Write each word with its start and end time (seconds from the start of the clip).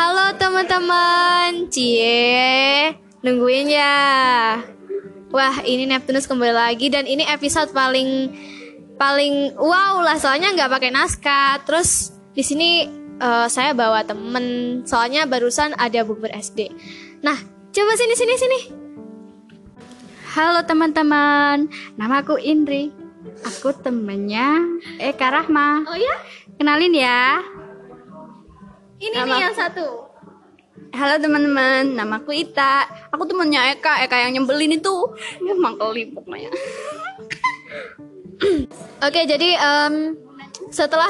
Halo 0.00 0.32
teman-teman, 0.40 1.68
cie 1.68 2.88
nungguin 3.20 3.68
ya. 3.68 4.56
Wah 5.28 5.60
ini 5.60 5.84
Neptunus 5.84 6.24
kembali 6.24 6.56
lagi 6.56 6.88
dan 6.88 7.04
ini 7.04 7.20
episode 7.28 7.68
paling 7.76 8.32
paling 8.96 9.52
wow 9.60 10.00
lah 10.00 10.16
soalnya 10.16 10.56
nggak 10.56 10.72
pakai 10.72 10.88
naskah. 10.88 11.60
Terus 11.68 12.16
di 12.32 12.40
sini 12.40 12.88
uh, 13.20 13.44
saya 13.44 13.76
bawa 13.76 14.00
temen 14.08 14.80
soalnya 14.88 15.28
barusan 15.28 15.76
ada 15.76 16.00
bubur 16.00 16.32
SD. 16.32 16.72
Nah 17.20 17.36
coba 17.68 17.92
sini 17.92 18.16
sini 18.16 18.34
sini. 18.40 18.60
Halo 20.32 20.64
teman-teman, 20.64 21.68
namaku 22.00 22.40
Indri. 22.40 22.88
Aku 23.44 23.76
temennya 23.76 24.64
Eka 24.96 25.28
Rahma. 25.28 25.84
Oh 25.84 25.98
ya? 26.00 26.16
Kenalin 26.56 26.96
ya. 26.96 27.44
Ini 29.00 29.16
Nama- 29.16 29.32
nih 29.32 29.40
yang 29.48 29.56
satu. 29.56 29.86
Halo 30.92 31.16
teman-teman, 31.16 31.96
namaku 31.96 32.36
Ita. 32.44 32.84
Aku 33.08 33.24
temennya 33.24 33.72
Eka, 33.72 34.04
Eka 34.04 34.28
yang 34.28 34.36
nyebelin 34.36 34.76
itu. 34.76 34.92
Emang 35.40 35.80
kelip 35.80 36.12
pokoknya. 36.12 36.52
Oke 39.06 39.20
jadi 39.24 39.56
em, 39.56 40.20
setelah 40.68 41.08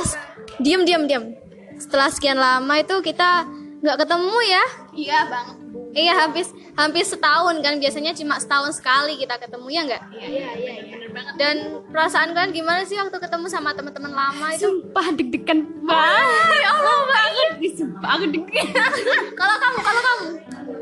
diam 0.62 0.86
diam 0.86 1.10
diam. 1.10 1.34
Setelah 1.82 2.14
sekian 2.14 2.38
lama 2.38 2.78
itu 2.78 2.94
kita 3.02 3.42
nggak 3.82 3.98
ketemu 4.06 4.38
ya? 4.46 4.64
Iya 4.94 5.18
banget. 5.26 5.56
Iya 5.90 6.12
habis 6.14 6.54
hampir 6.78 7.02
setahun 7.02 7.58
kan 7.58 7.82
biasanya 7.82 8.14
cuma 8.14 8.38
setahun 8.38 8.78
sekali 8.78 9.18
kita 9.18 9.34
ketemu 9.42 9.66
ya 9.66 9.80
nggak? 9.90 10.02
Iya 10.14 10.28
iya 10.30 10.50
iya, 10.54 10.74
banget. 10.78 10.99
Dan 11.38 11.84
perasaan 11.88 12.36
kalian 12.36 12.52
gimana 12.52 12.82
sih 12.84 12.96
waktu 13.00 13.16
ketemu 13.16 13.46
sama 13.48 13.72
teman-teman 13.72 14.12
lama 14.12 14.46
itu? 14.54 14.68
Sumpah 14.68 15.06
deg-degan 15.16 15.66
banget. 15.82 16.58
Ya 16.60 16.70
Allah 16.74 16.98
banget. 17.08 17.50
Sumpah 17.76 18.10
aku 18.16 18.24
deg-degan. 18.28 18.66
Kalau 19.40 19.56
kamu, 19.56 19.78
kalau 19.80 20.02
kamu? 20.04 20.26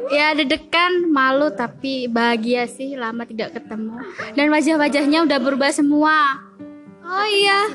Ya 0.09 0.27
deg-degan, 0.35 0.93
malu 1.13 1.53
tapi 1.53 2.09
bahagia 2.09 2.65
sih 2.67 2.97
lama 2.99 3.23
tidak 3.29 3.55
ketemu. 3.55 4.01
Dan 4.35 4.49
wajah-wajahnya 4.51 5.29
udah 5.29 5.39
berubah 5.39 5.71
semua. 5.71 6.43
Oh 7.05 7.27
iya. 7.29 7.73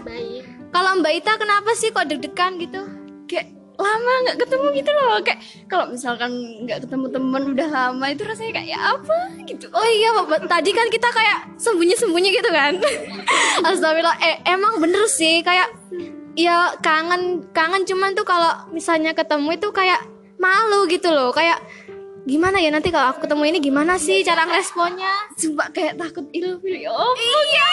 Kalau 0.74 0.98
Mbak 1.00 1.14
Ita 1.22 1.34
kenapa 1.38 1.72
sih 1.78 1.94
kok 1.94 2.10
deg-degan 2.10 2.58
gitu? 2.58 3.04
kayak 3.34 3.50
lama 3.74 4.14
nggak 4.30 4.38
ketemu 4.38 4.66
gitu 4.78 4.92
loh 4.94 5.18
kayak 5.26 5.40
kalau 5.66 5.86
misalkan 5.90 6.30
nggak 6.62 6.86
ketemu 6.86 7.06
temen 7.10 7.44
udah 7.52 7.68
lama 7.70 8.06
itu 8.06 8.22
rasanya 8.22 8.54
kayak 8.62 8.80
apa 8.80 9.18
gitu 9.50 9.66
Oh 9.74 9.88
iya, 9.90 10.14
Bapak. 10.14 10.46
tadi 10.46 10.70
kan 10.70 10.88
kita 10.88 11.10
kayak 11.10 11.58
sembunyi-sembunyi 11.58 12.30
gitu 12.30 12.50
kan. 12.54 12.78
Astagfirullah. 13.68 14.18
Eh, 14.22 14.36
emang 14.46 14.78
bener 14.78 15.10
sih 15.10 15.42
kayak 15.42 15.74
ya 16.38 16.74
kangen 16.82 17.46
kangen 17.50 17.86
cuman 17.86 18.14
tuh 18.14 18.26
kalau 18.26 18.54
misalnya 18.70 19.18
ketemu 19.18 19.58
itu 19.58 19.68
kayak 19.74 20.06
malu 20.38 20.86
gitu 20.86 21.10
loh. 21.10 21.34
Kayak 21.34 21.58
gimana 22.24 22.62
ya 22.62 22.72
nanti 22.72 22.88
kalau 22.88 23.12
aku 23.12 23.26
ketemu 23.26 23.44
ini 23.52 23.60
gimana 23.60 24.00
sih 24.00 24.24
cara 24.24 24.48
ngeresponnya? 24.48 25.34
sumpah 25.36 25.68
kayak 25.76 26.00
takut 26.00 26.24
ilfil 26.32 26.78
ya 26.78 26.94
Allah. 26.94 27.18
Iya, 27.18 27.40
iya 27.50 27.68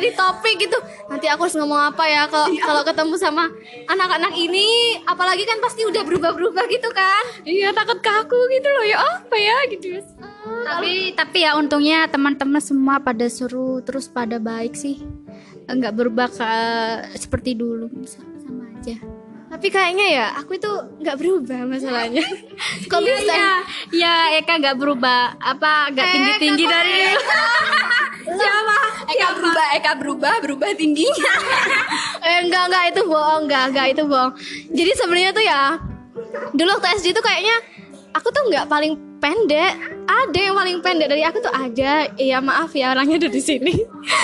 nyari 0.00 0.16
topik 0.16 0.56
gitu. 0.58 0.78
Nanti 1.06 1.26
aku 1.26 1.44
harus 1.44 1.54
ngomong 1.54 1.92
apa 1.92 2.04
ya 2.04 2.24
kalau 2.24 2.48
kalau 2.56 2.82
ketemu 2.82 3.14
sama 3.14 3.44
anak-anak 3.84 4.32
ini, 4.32 4.68
apalagi 5.04 5.44
kan 5.44 5.60
pasti 5.60 5.84
udah 5.84 6.00
berubah-berubah 6.00 6.64
gitu 6.66 6.88
kan. 6.90 7.44
iya 7.44 7.68
takut 7.70 8.00
kaku 8.00 8.40
gitu 8.50 8.64
loh. 8.66 8.82
Ya 8.82 8.96
apa 8.96 9.36
ya 9.36 9.56
gitu. 9.68 10.00
Tapi 10.40 11.12
tapi 11.12 11.44
ya 11.44 11.54
untungnya 11.54 12.08
teman-teman 12.08 12.58
semua 12.58 12.96
pada 12.98 13.28
seru 13.28 13.80
terus 13.80 14.08
pada 14.08 14.40
baik 14.40 14.72
sih. 14.72 15.04
Nggak 15.66 15.92
berubah 15.94 16.26
ke 16.26 16.52
seperti 17.14 17.52
dulu. 17.52 17.92
Sa- 18.02 18.24
sama 18.40 18.64
aja. 18.72 18.96
Tapi 19.50 19.66
kayaknya 19.66 20.06
ya 20.08 20.26
aku 20.38 20.54
itu 20.54 20.70
nggak 20.96 21.16
berubah 21.16 21.66
masalahnya. 21.66 22.22
Kok 22.90 22.98
Iya, 22.98 23.14
bisa? 23.18 23.34
iya. 23.34 23.50
ya 23.92 24.14
Eka 24.38 24.56
nggak 24.56 24.78
berubah. 24.78 25.36
Apa 25.36 25.90
nggak 25.90 26.06
tinggi 26.08 26.32
tinggi 26.38 26.64
dari 26.64 27.02
siapa 28.30 28.76
Eka 29.10 29.28
berubah 29.36 29.66
Eka 29.76 29.92
berubah 29.98 30.34
berubah 30.42 30.68
tingginya 30.78 31.34
Eh, 32.26 32.36
enggak 32.44 32.68
enggak 32.68 32.84
itu 32.92 33.00
bohong, 33.08 33.48
enggak 33.48 33.64
enggak 33.72 33.86
itu 33.96 34.02
bohong. 34.04 34.32
Jadi 34.68 34.90
sebenarnya 34.92 35.30
tuh 35.32 35.44
ya 35.44 35.62
dulu 36.52 36.68
waktu 36.76 36.88
SD 37.00 37.16
tuh 37.16 37.24
kayaknya 37.24 37.56
aku 38.12 38.28
tuh 38.28 38.42
nggak 38.52 38.68
paling 38.68 38.92
pendek. 39.24 39.72
Ada 40.04 40.38
yang 40.38 40.54
paling 40.56 40.76
pendek 40.84 41.08
dari 41.08 41.24
aku 41.24 41.40
tuh 41.40 41.52
ada. 41.52 42.12
Iya 42.20 42.44
maaf 42.44 42.76
ya 42.76 42.92
orangnya 42.92 43.24
ada 43.24 43.30
di 43.32 43.40
sini. 43.40 43.74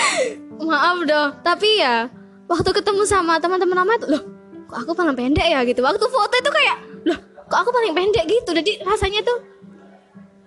maaf 0.69 0.97
dong. 1.09 1.29
Tapi 1.41 1.69
ya 1.81 2.05
waktu 2.45 2.69
ketemu 2.69 3.03
sama 3.09 3.41
teman-teman 3.41 3.81
lama 3.81 3.93
itu 3.97 4.07
loh, 4.13 4.23
kok 4.69 4.77
aku 4.85 4.91
paling 4.93 5.17
pendek 5.17 5.47
ya 5.49 5.65
gitu. 5.65 5.81
Waktu 5.81 6.05
foto 6.05 6.35
itu 6.37 6.51
kayak 6.53 6.77
loh, 7.09 7.19
kok 7.49 7.59
aku 7.65 7.69
paling 7.73 7.97
pendek 7.97 8.29
gitu. 8.29 8.53
Jadi 8.53 8.85
rasanya 8.85 9.25
tuh 9.25 9.37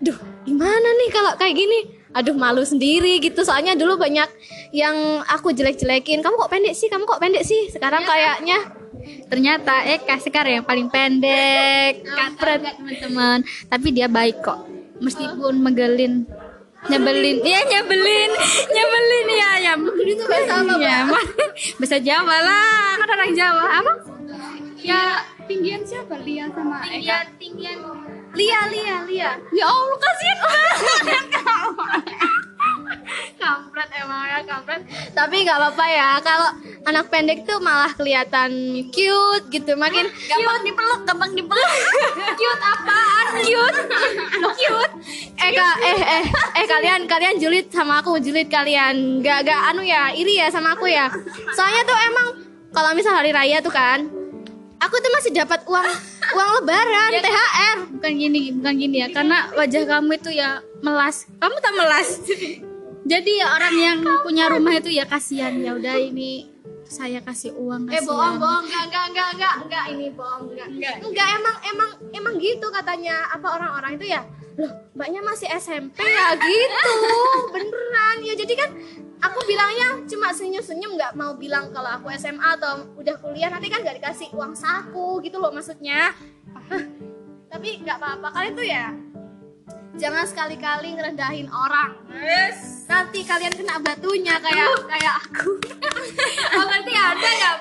duh 0.00 0.16
gimana 0.48 0.88
nih 0.96 1.08
kalau 1.12 1.32
kayak 1.36 1.52
gini 1.52 1.99
aduh 2.10 2.34
malu 2.34 2.62
sendiri 2.66 3.18
gitu. 3.22 3.42
Soalnya 3.42 3.78
dulu 3.78 3.98
banyak 3.98 4.28
yang 4.74 5.22
aku 5.26 5.54
jelek-jelekin. 5.54 6.22
Kamu 6.22 6.34
kok 6.36 6.50
pendek 6.50 6.74
sih? 6.74 6.90
Kamu 6.90 7.06
kok 7.06 7.20
pendek 7.22 7.46
sih? 7.46 7.70
Sekarang 7.70 8.02
kayaknya. 8.02 8.58
Ternyata 9.30 9.86
Eka 9.86 10.20
sekarang 10.20 10.60
yang 10.60 10.66
paling 10.66 10.92
pendek. 10.92 12.04
Kampret 12.04 12.60
teman-teman. 12.76 13.38
Tapi 13.70 13.88
dia 13.94 14.06
baik 14.10 14.42
kok. 14.42 14.66
Meskipun 15.00 15.56
megelin 15.64 16.28
nyebelin. 16.88 17.36
Iya 17.44 17.60
nyebelin. 17.68 18.30
Nyebelin 18.72 19.26
ya 19.36 19.50
ya 19.60 19.72
itu 19.76 20.24
bahasa 20.24 20.52
apa, 20.64 20.74
ya, 20.80 20.98
bahasa 21.76 21.98
Jawa 22.00 22.36
lah. 22.40 22.90
Kan 22.96 23.08
orang 23.12 23.32
Jawa. 23.36 23.64
Apa? 23.84 23.92
Ya 24.80 25.20
tinggian 25.44 25.84
siapa? 25.84 26.16
Lia 26.24 26.48
sama 26.56 26.80
Eka? 26.88 27.28
Tinggian 27.36 27.84
Lia 28.32 28.60
Lia 28.72 28.96
Lia. 29.04 29.30
Ya 29.52 29.64
Allah 29.68 29.98
kasihan. 30.00 30.38
banget 31.04 31.26
tapi 35.20 35.44
nggak 35.44 35.58
apa-apa 35.60 35.86
ya. 35.92 36.10
Kalau 36.24 36.50
anak 36.88 37.12
pendek 37.12 37.44
tuh 37.44 37.60
malah 37.60 37.92
kelihatan 37.92 38.50
cute 38.88 39.46
gitu. 39.52 39.76
Makin 39.76 40.08
gampang 40.08 40.58
dipeluk 40.64 41.00
gampang 41.04 41.32
dipeluk. 41.36 41.70
Cute 42.40 42.62
apaan? 42.64 43.26
Cute. 43.44 43.80
Cute. 44.56 44.92
Eh 45.36 45.50
ka, 45.52 45.68
eh 45.84 46.00
eh 46.00 46.24
eh 46.56 46.66
kalian 46.66 47.04
kalian 47.04 47.36
julid 47.36 47.68
sama 47.68 48.00
aku 48.00 48.16
julid 48.16 48.48
kalian. 48.48 49.20
Gak 49.20 49.44
gak 49.44 49.60
anu 49.72 49.84
ya 49.84 50.08
iri 50.16 50.40
ya 50.40 50.48
sama 50.48 50.72
aku 50.72 50.88
ya. 50.88 51.12
Soalnya 51.52 51.82
tuh 51.84 51.98
emang 52.00 52.26
kalau 52.72 52.96
misal 52.96 53.12
hari 53.12 53.36
raya 53.36 53.60
tuh 53.60 53.72
kan 53.72 54.08
aku 54.80 54.96
tuh 54.96 55.12
masih 55.12 55.30
dapat 55.36 55.60
uang 55.68 55.88
uang 56.32 56.50
lebaran 56.62 57.10
THR 57.24 57.76
bukan 57.98 58.12
gini 58.16 58.42
bukan 58.56 58.74
gini 58.80 58.96
ya. 59.04 59.08
Karena 59.12 59.52
wajah 59.52 59.82
kamu 59.84 60.16
itu 60.16 60.30
ya 60.32 60.64
melas. 60.80 61.28
Kamu 61.36 61.56
tak 61.60 61.74
melas 61.76 62.08
jadi 63.10 63.32
ya 63.42 63.46
orang 63.58 63.74
yang 63.74 63.98
punya 64.22 64.46
rumah 64.46 64.78
itu 64.78 64.90
ya 64.94 65.02
kasihan. 65.02 65.58
Ya 65.58 65.74
udah 65.74 65.98
ini 65.98 66.46
saya 66.86 67.18
kasih 67.18 67.58
uang 67.58 67.90
eh 67.90 67.98
kasihan. 67.98 68.06
bohong. 68.06 68.36
Bohong 68.38 68.64
enggak 68.70 68.84
enggak 68.86 69.04
enggak 69.10 69.28
enggak 69.34 69.54
enggak 69.66 69.84
ini 69.90 70.06
bohong. 70.14 70.42
Enggak 70.54 70.94
enggak 71.02 71.28
emang 71.34 71.56
emang 71.66 71.90
emang 72.14 72.34
gitu 72.38 72.66
katanya. 72.70 73.26
Apa 73.34 73.58
orang-orang 73.58 73.98
itu 73.98 74.14
ya 74.14 74.22
loh 74.58 74.72
mbaknya 74.94 75.20
masih 75.26 75.50
SMP 75.58 75.98
ya 76.06 76.38
gitu. 76.38 76.94
Beneran. 77.54 78.16
Ya 78.22 78.34
jadi 78.38 78.54
kan 78.54 78.70
aku 79.26 79.38
bilangnya 79.42 80.06
cuma 80.06 80.30
senyum-senyum 80.30 80.94
nggak 80.94 81.12
mau 81.18 81.34
bilang 81.34 81.74
kalau 81.74 81.90
aku 81.98 82.14
SMA 82.14 82.62
atau 82.62 82.94
udah 82.94 83.14
kuliah. 83.18 83.50
Nanti 83.50 83.66
kan 83.66 83.82
nggak 83.82 83.98
dikasih 83.98 84.30
uang 84.38 84.54
saku 84.54 85.18
gitu 85.26 85.42
loh 85.42 85.50
maksudnya. 85.50 86.14
Tapi 87.50 87.82
nggak 87.82 87.98
apa-apa. 87.98 88.28
Kalian 88.38 88.54
tuh 88.54 88.66
ya 88.70 89.09
jangan 89.98 90.24
sekali-kali 90.26 90.94
ngerendahin 90.94 91.48
orang. 91.50 91.96
Nanti 92.86 93.20
kalian 93.22 93.54
kena 93.54 93.78
batunya 93.82 94.36
kayak 94.38 94.68
kayak 94.86 95.14
aku. 95.26 95.50
Oh 96.50 96.66
berarti 96.66 96.92
ada 96.92 97.30
ya 97.30 97.52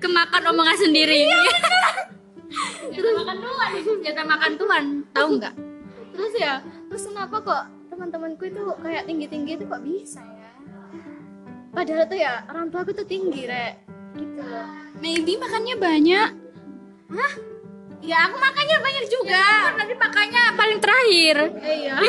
kemakan 0.00 0.42
omongan 0.52 0.76
sendiri 0.76 1.24
jatah 2.92 3.12
makan 3.16 3.38
Tuhan 3.40 3.70
jatah 4.04 4.26
makan 4.26 4.52
Tuhan 4.60 4.84
tahu 5.16 5.28
nggak? 5.40 5.54
Terus 6.12 6.32
ya? 6.36 6.54
Terus 6.90 7.02
kenapa 7.08 7.36
kok 7.40 7.64
teman-temanku 7.88 8.44
itu 8.44 8.62
kayak 8.82 9.06
tinggi-tinggi 9.08 9.52
itu 9.56 9.64
kok 9.64 9.82
bisa 9.82 10.20
ya? 10.20 10.50
Padahal 11.70 12.04
tuh 12.10 12.18
ya 12.18 12.44
orang 12.50 12.66
tua 12.68 12.80
aku 12.82 12.92
tuh 12.92 13.06
tinggi 13.06 13.46
rek. 13.46 13.74
Gitu 14.18 14.42
loh. 14.42 14.68
Maybe 14.98 15.38
makannya 15.38 15.76
banyak. 15.78 16.30
Hah 17.10 17.32
ya 18.00 18.16
aku 18.28 18.36
makannya 18.36 18.76
banyak 18.80 19.06
juga. 19.06 19.44
Nanti 19.76 19.94
makannya 19.94 20.42
paling 20.56 20.78
terakhir. 20.80 21.36
Eh, 21.64 21.76
iya. 21.86 21.96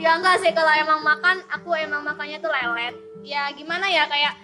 Ya 0.00 0.16
enggak 0.16 0.40
sih. 0.40 0.48
Kalau 0.56 0.72
emang 0.72 1.04
makan 1.04 1.44
aku 1.52 1.76
emang 1.76 2.00
makannya 2.00 2.40
tuh 2.40 2.48
lelet. 2.48 2.96
Ya 3.20 3.52
gimana 3.52 3.84
ya? 3.84 4.08
Kayak 4.08 4.34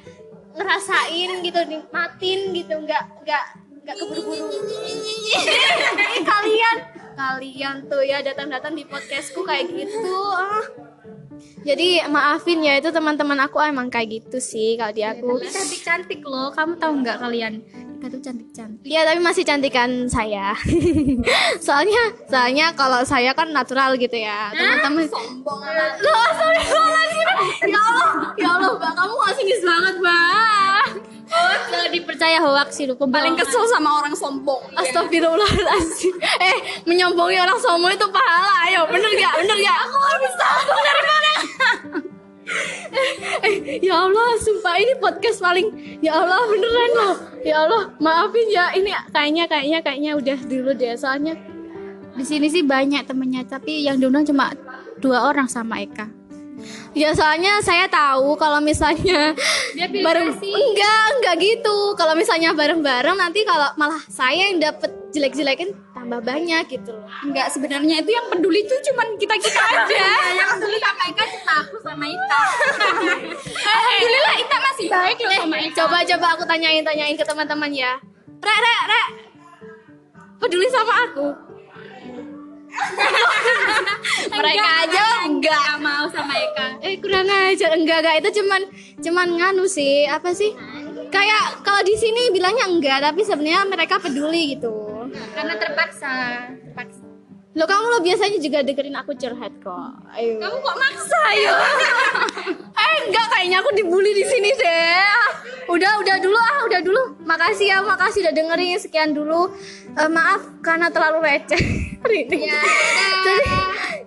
ngerasain 0.52 1.40
gitu 1.40 1.60
nikmatin 1.64 2.52
gitu. 2.52 2.74
Nggak 2.76 3.02
nggak 3.24 3.44
nggak 3.88 3.96
keburu-buru. 3.96 4.46
Kalian 6.28 6.76
kalian 7.18 7.76
tuh 7.90 8.04
ya 8.04 8.22
datang-datang 8.22 8.76
di 8.76 8.84
podcastku 8.84 9.42
kayak 9.48 9.72
gitu. 9.72 10.18
Ah. 10.36 10.66
Jadi 11.64 12.04
maafin 12.06 12.60
ya. 12.60 12.76
Itu 12.76 12.92
teman-teman 12.92 13.40
aku 13.48 13.64
emang 13.64 13.88
kayak 13.88 14.22
gitu 14.28 14.38
sih 14.44 14.76
kalau 14.76 14.92
di 14.92 15.02
aku. 15.02 15.40
cantik 15.40 15.80
cantik 15.80 16.20
loh. 16.20 16.52
Kamu 16.52 16.76
tahu 16.76 17.00
nggak 17.00 17.16
kalian 17.16 17.64
Eka 17.98 18.06
tuh 18.14 18.22
cantik 18.22 18.46
cantik 18.54 18.86
Iya 18.86 19.02
tapi 19.02 19.18
masih 19.18 19.42
cantikan 19.42 20.06
saya. 20.06 20.54
soalnya 21.66 21.98
soalnya 22.30 22.70
kalau 22.78 23.02
saya 23.02 23.34
kan 23.34 23.50
natural 23.50 23.98
gitu 23.98 24.14
ya 24.14 24.54
teman-teman. 24.54 25.10
Sombong 25.10 25.58
amat. 25.66 25.98
Loh, 25.98 26.14
astagfirullahaladzim. 26.30 27.26
Ya 27.66 27.80
Allah, 27.82 28.10
ya 28.38 28.48
Allah, 28.54 28.70
Mbak 28.78 28.92
kamu 28.94 29.14
gak 29.18 29.34
sinis 29.34 29.60
banget, 29.66 29.94
Mbak. 29.98 30.86
oh 31.28 31.86
dipercaya 31.92 32.38
hoax 32.40 32.68
sih 32.72 32.88
lu 32.88 32.96
paling 32.96 33.36
kesel 33.36 33.60
sama 33.68 34.00
orang 34.00 34.14
sombong 34.14 34.62
Astagfirullahaladzim. 34.80 36.14
Eh, 36.22 36.56
menyombongi 36.86 37.34
orang 37.34 37.58
sombong 37.58 37.98
itu 37.98 38.06
pahala. 38.14 38.70
Ayo, 38.70 38.86
bener 38.86 39.10
gak? 39.10 39.42
Bener 39.42 39.58
gak? 39.58 39.78
Aku 39.90 39.96
habis 39.98 40.32
sombong 40.38 40.80
dari 40.86 41.02
mana? 41.02 41.32
Eh, 43.46 43.82
ya 43.82 44.06
Allah, 44.06 44.28
sumpah 44.40 44.74
ini 44.78 44.94
podcast 44.98 45.38
paling 45.38 45.98
ya 46.02 46.16
Allah 46.16 46.42
beneran 46.48 46.90
loh. 46.94 47.14
Ya 47.42 47.56
Allah, 47.64 47.82
maafin 48.02 48.46
ya. 48.50 48.74
Ini 48.74 48.90
kayaknya 49.10 49.44
kayaknya 49.46 49.78
kayaknya 49.82 50.12
udah 50.18 50.38
dulu 50.46 50.70
deh 50.74 50.94
soalnya 50.98 51.38
di 52.18 52.26
sini 52.26 52.50
sih 52.50 52.66
banyak 52.66 53.06
temennya 53.06 53.46
tapi 53.46 53.86
yang 53.86 54.02
diundang 54.02 54.26
cuma 54.26 54.50
dua 54.98 55.30
orang 55.30 55.46
sama 55.46 55.78
Eka 55.78 56.10
Ya 56.90 57.14
soalnya 57.14 57.62
saya 57.62 57.86
tahu 57.86 58.34
kalau 58.34 58.58
misalnya 58.58 59.30
Dia 59.78 59.86
pilih 59.86 60.02
bareng 60.02 60.34
kasih. 60.34 60.50
enggak 60.50 61.04
enggak 61.14 61.34
gitu. 61.38 61.94
Kalau 61.94 62.18
misalnya 62.18 62.50
bareng-bareng 62.50 63.14
nanti 63.14 63.46
kalau 63.46 63.70
malah 63.78 64.02
saya 64.10 64.50
yang 64.50 64.58
dapet 64.58 64.90
jelek-jelekin 65.14 65.70
tambah 66.08 66.24
banyak 66.24 66.64
gitu 66.72 66.96
loh. 66.96 67.04
enggak 67.20 67.52
sebenarnya 67.52 68.00
itu 68.00 68.16
yang 68.16 68.32
peduli 68.32 68.64
itu 68.64 68.72
cuman 68.88 69.12
kita 69.20 69.36
kita 69.36 69.60
aja 69.60 70.08
yang 70.40 70.48
peduli 70.56 70.80
sama 70.80 71.04
Ika 71.04 71.24
cuma 71.36 71.52
aku 71.60 71.76
sama 71.84 72.04
Ita 72.08 72.40
alhamdulillah 73.76 74.34
Ita 74.40 74.56
masih 74.56 74.86
baik 74.88 75.16
loh 75.20 75.32
sama 75.36 75.56
Ika 75.60 75.76
Coba 75.84 75.96
coba 76.08 76.26
aku 76.32 76.44
tanyain 76.48 76.80
tanyain 76.80 77.12
ke 77.12 77.28
teman-teman 77.28 77.68
ya. 77.76 78.00
Rek 78.40 78.58
rek 78.64 78.82
rek. 78.88 79.08
Peduli 80.40 80.68
sama 80.72 80.94
aku. 81.04 81.28
mereka 84.38 84.70
aja 84.86 85.04
enggak 85.28 85.82
mau 85.82 86.06
sama 86.08 86.30
Eka 86.40 86.66
Eh 86.84 86.96
kurang 87.04 87.28
ajar 87.28 87.74
enggak 87.76 88.00
enggak 88.00 88.16
itu 88.24 88.40
cuman 88.40 88.62
cuman 89.04 89.28
nganu 89.36 89.68
sih 89.68 90.08
apa 90.08 90.32
sih? 90.32 90.56
Kayak 91.12 91.60
kalau 91.60 91.84
di 91.84 91.92
sini 92.00 92.32
bilangnya 92.32 92.64
enggak 92.64 93.04
tapi 93.04 93.20
sebenarnya 93.28 93.68
mereka 93.68 94.00
peduli 94.00 94.56
gitu. 94.56 94.97
Karena 95.12 95.54
terpaksa 95.56 96.12
terpaksa 96.64 97.08
Lo 97.58 97.66
kamu 97.66 97.86
lo 97.90 97.98
biasanya 98.06 98.38
juga 98.38 98.62
dengerin 98.62 98.94
aku 98.94 99.18
curhat 99.18 99.50
kok. 99.58 99.90
Ayo. 100.14 100.38
kamu 100.38 100.56
kok 100.62 100.76
maksa 100.78 101.22
yo 101.42 101.56
Eh 102.86 102.94
enggak 103.08 103.26
kayaknya 103.34 103.58
aku 103.58 103.70
dibully 103.74 104.14
di 104.14 104.22
sini 104.22 104.54
deh. 104.54 105.18
Udah 105.66 105.98
udah 105.98 106.16
dulu 106.22 106.38
ah 106.38 106.60
udah 106.70 106.80
dulu. 106.86 107.02
Makasih 107.26 107.66
ya 107.72 107.78
makasih 107.82 108.22
udah 108.28 108.34
dengerin 108.36 108.78
sekian 108.78 109.10
dulu. 109.10 109.50
Eh, 109.90 110.06
maaf 110.06 110.44
karena 110.62 110.86
terlalu 110.92 111.24
receh 111.24 111.58
ini. 112.22 112.46
jadi 113.26 113.46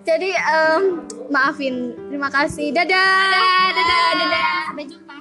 jadi 0.06 0.30
em, 0.32 0.82
maafin. 1.28 1.92
Terima 2.08 2.32
kasih. 2.32 2.72
Dadah. 2.72 3.20
dadah 3.76 4.06
dadah 4.16 4.48
sampai 4.70 4.84
jumpa 4.88 5.14